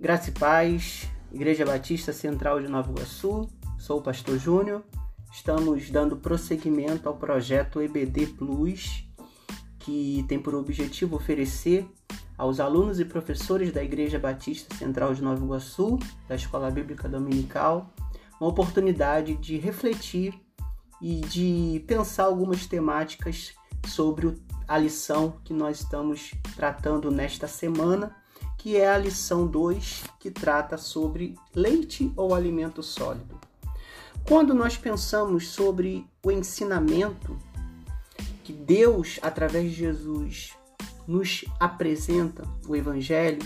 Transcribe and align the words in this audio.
Graça 0.00 0.30
e 0.30 0.32
paz, 0.32 1.08
Igreja 1.32 1.66
Batista 1.66 2.12
Central 2.12 2.60
de 2.62 2.68
Nova 2.68 2.88
Iguaçu, 2.88 3.48
sou 3.76 3.98
o 3.98 4.00
pastor 4.02 4.38
Júnior. 4.38 4.84
Estamos 5.32 5.90
dando 5.90 6.16
prosseguimento 6.16 7.08
ao 7.08 7.16
projeto 7.16 7.82
EBD 7.82 8.28
Plus, 8.28 9.04
que 9.80 10.24
tem 10.28 10.38
por 10.38 10.54
objetivo 10.54 11.16
oferecer 11.16 11.84
aos 12.36 12.60
alunos 12.60 13.00
e 13.00 13.04
professores 13.04 13.72
da 13.72 13.82
Igreja 13.82 14.20
Batista 14.20 14.72
Central 14.76 15.12
de 15.14 15.20
Nova 15.20 15.44
Iguaçu, 15.44 15.98
da 16.28 16.36
Escola 16.36 16.70
Bíblica 16.70 17.08
Dominical, 17.08 17.92
uma 18.40 18.50
oportunidade 18.50 19.34
de 19.34 19.58
refletir 19.58 20.40
e 21.02 21.22
de 21.22 21.84
pensar 21.88 22.26
algumas 22.26 22.68
temáticas 22.68 23.52
sobre 23.84 24.40
a 24.68 24.78
lição 24.78 25.40
que 25.42 25.52
nós 25.52 25.80
estamos 25.80 26.34
tratando 26.54 27.10
nesta 27.10 27.48
semana 27.48 28.14
que 28.58 28.76
é 28.76 28.90
a 28.90 28.98
lição 28.98 29.46
2, 29.46 30.04
que 30.20 30.30
trata 30.30 30.76
sobre 30.76 31.34
leite 31.54 32.12
ou 32.16 32.34
alimento 32.34 32.82
sólido. 32.82 33.38
Quando 34.26 34.52
nós 34.52 34.76
pensamos 34.76 35.48
sobre 35.48 36.04
o 36.22 36.30
ensinamento 36.30 37.38
que 38.44 38.52
Deus, 38.52 39.18
através 39.22 39.70
de 39.70 39.76
Jesus, 39.76 40.52
nos 41.06 41.44
apresenta, 41.58 42.46
o 42.68 42.76
Evangelho, 42.76 43.42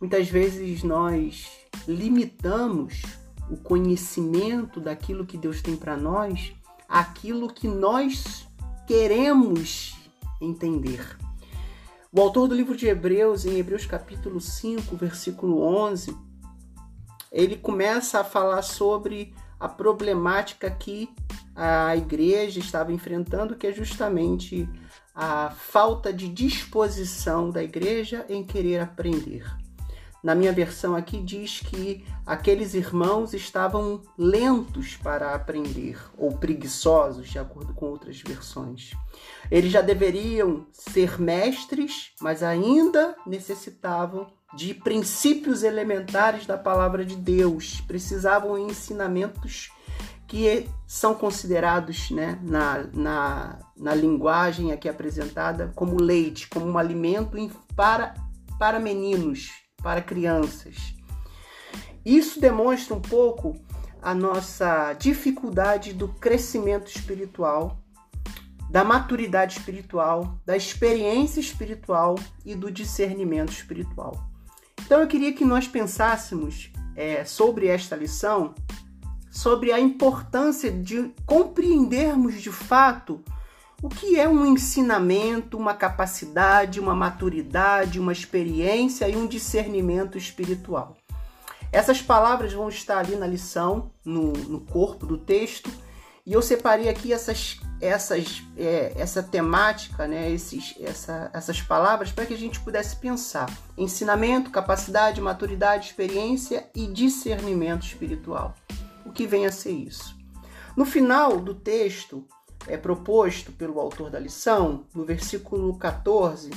muitas 0.00 0.28
vezes 0.28 0.82
nós 0.82 1.50
limitamos 1.86 3.02
o 3.50 3.56
conhecimento 3.56 4.80
daquilo 4.80 5.26
que 5.26 5.36
Deus 5.36 5.60
tem 5.60 5.76
para 5.76 5.96
nós 5.96 6.52
àquilo 6.88 7.52
que 7.52 7.68
nós 7.68 8.48
queremos 8.86 9.94
entender. 10.40 11.19
O 12.12 12.20
autor 12.20 12.48
do 12.48 12.56
livro 12.56 12.76
de 12.76 12.88
Hebreus, 12.88 13.46
em 13.46 13.56
Hebreus 13.56 13.86
capítulo 13.86 14.40
5, 14.40 14.96
versículo 14.96 15.62
11, 15.62 16.16
ele 17.30 17.56
começa 17.56 18.18
a 18.18 18.24
falar 18.24 18.62
sobre 18.62 19.32
a 19.60 19.68
problemática 19.68 20.68
que 20.68 21.08
a 21.54 21.96
igreja 21.96 22.58
estava 22.58 22.92
enfrentando, 22.92 23.54
que 23.54 23.68
é 23.68 23.72
justamente 23.72 24.68
a 25.14 25.50
falta 25.50 26.12
de 26.12 26.28
disposição 26.28 27.48
da 27.48 27.62
igreja 27.62 28.26
em 28.28 28.42
querer 28.42 28.80
aprender. 28.80 29.44
Na 30.22 30.34
minha 30.34 30.52
versão 30.52 30.94
aqui 30.94 31.20
diz 31.22 31.60
que 31.60 32.04
aqueles 32.26 32.74
irmãos 32.74 33.32
estavam 33.32 34.02
lentos 34.18 34.96
para 34.96 35.34
aprender, 35.34 35.98
ou 36.18 36.32
preguiçosos, 36.32 37.28
de 37.28 37.38
acordo 37.38 37.72
com 37.72 37.86
outras 37.86 38.20
versões. 38.20 38.92
Eles 39.50 39.72
já 39.72 39.80
deveriam 39.80 40.66
ser 40.72 41.20
mestres, 41.20 42.12
mas 42.20 42.42
ainda 42.42 43.16
necessitavam 43.26 44.26
de 44.54 44.74
princípios 44.74 45.62
elementares 45.62 46.44
da 46.44 46.58
palavra 46.58 47.04
de 47.04 47.16
Deus, 47.16 47.80
precisavam 47.86 48.56
de 48.56 48.72
ensinamentos 48.72 49.70
que 50.26 50.68
são 50.86 51.14
considerados 51.14 52.10
né, 52.10 52.38
na, 52.42 52.84
na, 52.92 53.58
na 53.76 53.94
linguagem 53.94 54.70
aqui 54.70 54.88
apresentada 54.88 55.72
como 55.74 56.00
leite, 56.00 56.48
como 56.48 56.66
um 56.66 56.78
alimento 56.78 57.36
para, 57.74 58.14
para 58.56 58.78
meninos, 58.78 59.50
para 59.82 60.02
crianças. 60.02 60.94
Isso 62.04 62.40
demonstra 62.40 62.94
um 62.94 63.00
pouco 63.00 63.56
a 64.02 64.14
nossa 64.14 64.94
dificuldade 64.94 65.92
do 65.92 66.08
crescimento 66.08 66.88
espiritual, 66.88 67.78
da 68.70 68.84
maturidade 68.84 69.58
espiritual, 69.58 70.38
da 70.46 70.56
experiência 70.56 71.40
espiritual 71.40 72.14
e 72.44 72.54
do 72.54 72.70
discernimento 72.70 73.52
espiritual. 73.52 74.30
Então 74.84 75.00
eu 75.00 75.06
queria 75.06 75.32
que 75.32 75.44
nós 75.44 75.68
pensássemos 75.68 76.70
é, 76.96 77.24
sobre 77.24 77.66
esta 77.66 77.94
lição, 77.94 78.54
sobre 79.30 79.72
a 79.72 79.78
importância 79.78 80.70
de 80.70 81.12
compreendermos 81.26 82.40
de 82.40 82.50
fato 82.50 83.22
o 83.82 83.88
que 83.88 84.18
é 84.18 84.28
um 84.28 84.44
ensinamento, 84.44 85.56
uma 85.56 85.74
capacidade, 85.74 86.78
uma 86.78 86.94
maturidade, 86.94 87.98
uma 87.98 88.12
experiência 88.12 89.08
e 89.08 89.16
um 89.16 89.26
discernimento 89.26 90.18
espiritual? 90.18 90.96
Essas 91.72 92.02
palavras 92.02 92.52
vão 92.52 92.68
estar 92.68 92.98
ali 92.98 93.16
na 93.16 93.26
lição, 93.26 93.90
no, 94.04 94.32
no 94.32 94.60
corpo 94.60 95.06
do 95.06 95.16
texto, 95.16 95.70
e 96.26 96.32
eu 96.32 96.42
separei 96.42 96.88
aqui 96.88 97.12
essas, 97.12 97.58
essas, 97.80 98.42
é, 98.56 98.92
essa 98.96 99.22
temática, 99.22 100.06
né, 100.06 100.30
esses, 100.30 100.74
essa, 100.78 101.30
essas 101.32 101.62
palavras, 101.62 102.12
para 102.12 102.26
que 102.26 102.34
a 102.34 102.38
gente 102.38 102.60
pudesse 102.60 102.96
pensar: 102.96 103.50
ensinamento, 103.78 104.50
capacidade, 104.50 105.20
maturidade, 105.20 105.86
experiência 105.86 106.68
e 106.74 106.86
discernimento 106.86 107.84
espiritual. 107.84 108.54
O 109.06 109.12
que 109.12 109.26
vem 109.26 109.46
a 109.46 109.52
ser 109.52 109.72
isso? 109.72 110.14
No 110.76 110.84
final 110.84 111.40
do 111.40 111.54
texto, 111.54 112.26
é 112.70 112.76
proposto 112.76 113.52
pelo 113.52 113.80
autor 113.80 114.10
da 114.10 114.18
lição, 114.18 114.84
no 114.94 115.04
versículo 115.04 115.76
14, 115.76 116.50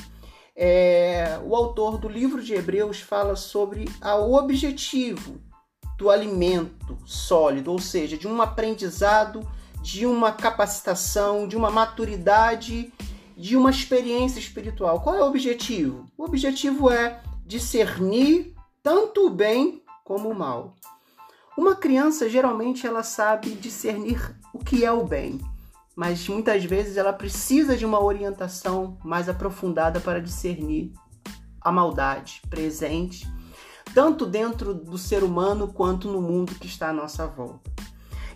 é, 0.56 1.40
o 1.44 1.56
autor 1.56 1.98
do 1.98 2.08
livro 2.08 2.42
de 2.42 2.54
Hebreus 2.54 3.02
fala 3.02 3.36
sobre 3.36 3.86
o 4.02 4.36
objetivo 4.36 5.42
do 5.98 6.10
alimento 6.10 6.98
sólido, 7.06 7.72
ou 7.72 7.80
seja, 7.80 8.18
de 8.18 8.28
um 8.28 8.42
aprendizado, 8.42 9.48
de 9.82 10.06
uma 10.06 10.32
capacitação, 10.32 11.48
de 11.48 11.58
uma 11.58 11.72
maturidade, 11.72 12.94
de 13.36 13.58
uma 13.58 13.72
experiência 13.72 14.40
espiritual. 14.40 15.02
Qual 15.02 15.16
é 15.16 15.24
o 15.24 15.28
objetivo? 15.28 16.08
O 16.18 16.24
objetivo 16.24 16.92
é 16.92 17.22
discernir 17.46 18.54
tanto 18.84 19.28
o 19.28 19.30
bem 19.30 19.82
como 20.04 20.30
o 20.30 20.36
mal. 20.36 20.76
Uma 21.58 21.76
criança 21.76 22.30
geralmente 22.30 22.86
ela 22.86 23.04
sabe 23.04 23.52
discernir 23.52 24.36
o 24.54 24.60
que 24.60 24.86
é 24.86 24.92
o 24.92 25.04
bem 25.04 25.40
mas 25.96 26.28
muitas 26.28 26.64
vezes 26.66 26.98
ela 26.98 27.14
precisa 27.14 27.78
de 27.78 27.86
uma 27.86 28.04
orientação 28.04 28.98
mais 29.04 29.30
aprofundada 29.30 30.00
para 30.00 30.22
discernir 30.22 30.92
a 31.62 31.72
maldade 31.72 32.42
presente, 32.50 33.28
tanto 33.94 34.26
dentro 34.26 34.74
do 34.74 34.98
ser 34.98 35.24
humano 35.24 35.68
quanto 35.68 36.12
no 36.12 36.22
mundo 36.22 36.56
que 36.56 36.68
está 36.68 36.90
à 36.90 36.94
nossa 36.94 37.28
volta. 37.28 37.72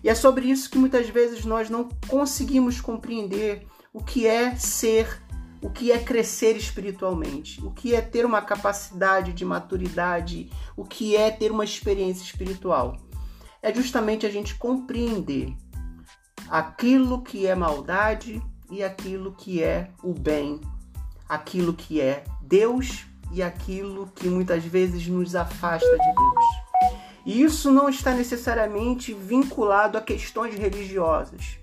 E 0.03 0.09
é 0.09 0.15
sobre 0.15 0.49
isso 0.49 0.69
que 0.69 0.77
muitas 0.77 1.09
vezes 1.09 1.43
nós 1.43 1.69
não 1.69 1.89
conseguimos 2.07 2.79
compreender 2.79 3.65
o 3.91 4.03
que 4.03 4.27
é 4.27 4.55
ser, 4.55 5.21
o 5.61 5.69
que 5.69 5.91
é 5.91 5.97
crescer 5.97 6.55
espiritualmente, 6.55 7.59
o 7.65 7.71
que 7.71 7.95
é 7.95 8.01
ter 8.01 8.25
uma 8.25 8.41
capacidade 8.41 9.33
de 9.33 9.43
maturidade, 9.43 10.51
o 10.75 10.85
que 10.85 11.15
é 11.15 11.31
ter 11.31 11.51
uma 11.51 11.65
experiência 11.65 12.23
espiritual. 12.23 12.95
É 13.61 13.73
justamente 13.73 14.25
a 14.25 14.29
gente 14.29 14.55
compreender 14.55 15.55
aquilo 16.49 17.21
que 17.21 17.45
é 17.45 17.55
maldade 17.55 18.41
e 18.69 18.83
aquilo 18.83 19.33
que 19.33 19.63
é 19.63 19.89
o 20.03 20.13
bem, 20.13 20.61
aquilo 21.27 21.73
que 21.73 22.01
é 22.01 22.23
Deus 22.41 23.05
e 23.31 23.41
aquilo 23.41 24.07
que 24.15 24.27
muitas 24.27 24.63
vezes 24.63 25.07
nos 25.07 25.35
afasta 25.35 25.89
de 25.89 25.97
Deus. 25.97 26.45
E 27.25 27.41
isso 27.43 27.71
não 27.71 27.89
está 27.89 28.13
necessariamente 28.13 29.13
vinculado 29.13 29.97
a 29.97 30.01
questões 30.01 30.55
religiosas. 30.55 31.57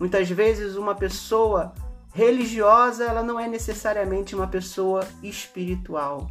Muitas 0.00 0.30
vezes 0.30 0.76
uma 0.76 0.94
pessoa 0.94 1.74
religiosa, 2.14 3.04
ela 3.04 3.22
não 3.22 3.38
é 3.38 3.46
necessariamente 3.46 4.34
uma 4.34 4.46
pessoa 4.46 5.06
espiritual 5.22 6.28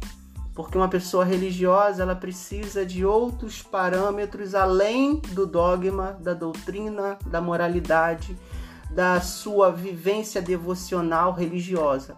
porque 0.54 0.78
uma 0.78 0.88
pessoa 0.88 1.24
religiosa 1.24 2.02
ela 2.02 2.14
precisa 2.14 2.86
de 2.86 3.04
outros 3.04 3.60
parâmetros 3.62 4.54
além 4.54 5.16
do 5.32 5.46
dogma, 5.46 6.12
da 6.20 6.32
doutrina, 6.32 7.18
da 7.26 7.40
moralidade, 7.40 8.38
da 8.90 9.20
sua 9.20 9.72
vivência 9.72 10.40
devocional 10.40 11.32
religiosa. 11.32 12.16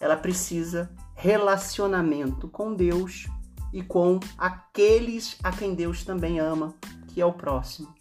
Ela 0.00 0.16
precisa 0.16 0.90
relacionamento 1.14 2.48
com 2.48 2.74
Deus 2.74 3.28
e 3.72 3.82
com 3.82 4.18
aqueles 4.36 5.36
a 5.42 5.52
quem 5.52 5.74
Deus 5.74 6.04
também 6.04 6.40
ama, 6.40 6.74
que 7.08 7.20
é 7.20 7.26
o 7.26 7.32
próximo. 7.32 7.94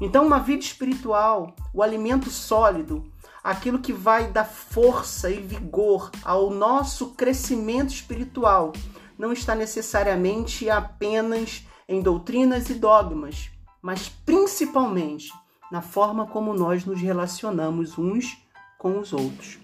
Então, 0.00 0.26
uma 0.26 0.38
vida 0.38 0.62
espiritual, 0.62 1.54
o 1.72 1.82
alimento 1.82 2.28
sólido, 2.28 3.02
aquilo 3.42 3.78
que 3.78 3.92
vai 3.92 4.30
dar 4.30 4.44
força 4.44 5.30
e 5.30 5.40
vigor 5.40 6.10
ao 6.22 6.50
nosso 6.50 7.10
crescimento 7.10 7.90
espiritual, 7.90 8.72
não 9.18 9.32
está 9.32 9.54
necessariamente 9.54 10.68
apenas 10.68 11.66
em 11.88 12.00
doutrinas 12.00 12.68
e 12.68 12.74
dogmas, 12.74 13.50
mas 13.80 14.08
principalmente 14.08 15.32
na 15.70 15.82
forma 15.82 16.26
como 16.26 16.54
nós 16.54 16.84
nos 16.84 17.00
relacionamos 17.00 17.98
uns 17.98 18.36
com 18.78 18.98
os 18.98 19.12
outros. 19.12 19.58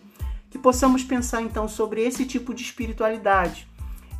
Que 0.50 0.58
possamos 0.58 1.02
pensar 1.02 1.43
então 1.43 1.66
sobre 1.66 2.02
esse 2.02 2.25
tipo 2.25 2.54
de 2.54 2.62
espiritualidade, 2.62 3.66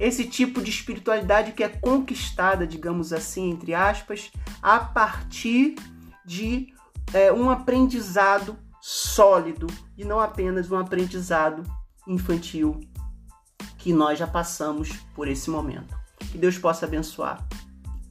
esse 0.01 0.25
tipo 0.25 0.61
de 0.61 0.71
espiritualidade 0.71 1.53
que 1.53 1.63
é 1.63 1.69
conquistada, 1.69 2.67
digamos 2.67 3.13
assim, 3.13 3.51
entre 3.51 3.75
aspas, 3.75 4.31
a 4.61 4.81
partir 4.81 5.77
de 6.25 6.73
é, 7.13 7.33
um 7.33 7.51
aprendizado 7.51 8.57
sólido 8.81 9.67
e 9.97 10.05
não 10.05 10.19
apenas 10.19 10.71
um 10.71 10.77
aprendizado 10.77 11.63
infantil 12.07 12.81
que 13.83 13.93
nós 13.93 14.17
já 14.17 14.29
passamos 14.29 14.93
por 15.13 15.27
esse 15.27 15.51
momento. 15.51 15.93
Que 16.31 16.39
Deus 16.39 16.57
possa 16.57 16.87
abençoar 16.87 17.45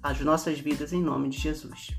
as 0.03 0.19
nossas 0.19 0.59
vidas 0.59 0.91
em 0.91 1.01
nome 1.01 1.29
de 1.29 1.37
Jesus. 1.37 1.91